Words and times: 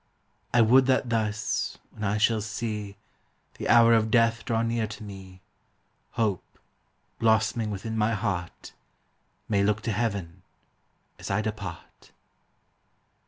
285 0.53 0.57
I 0.57 0.61
would 0.73 0.85
that 0.87 1.09
thus, 1.11 1.77
when 1.91 2.03
I 2.03 2.17
shall 2.17 2.41
Bee 2.59 2.97
The 3.59 3.69
hour 3.69 3.93
of 3.93 4.09
death 4.09 4.43
draw 4.45 4.63
bear 4.63 4.87
to 4.87 5.03
me, 5.03 5.41
Hope, 6.13 6.57
blossoming 7.19 7.69
within 7.69 7.95
my 7.95 8.15
heart, 8.15 8.73
May 9.47 9.61
look 9.63 9.81
to 9.83 9.91
heaven 9.91 10.41
as 11.19 11.29
I 11.29 11.41
depart. 11.43 12.11